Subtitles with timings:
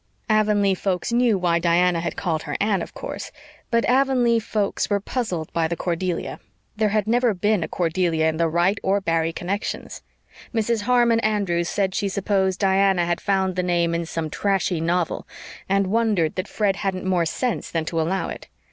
[0.29, 3.31] Avonlea folks knew why Diana had called her Anne, of course,
[3.69, 6.39] but Avonlea folks were puzzled by the Cordelia.
[6.75, 10.01] There had never been a Cordelia in the Wright or Barry connections.
[10.55, 10.81] Mrs.
[10.81, 15.27] Harmon Andrews said she supposed Diana had found the name in some trashy novel,
[15.69, 18.47] and wondered that Fred hadn't more sense than to allow it.